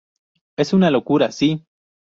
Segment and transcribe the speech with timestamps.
[0.57, 1.63] Es una locura, sí.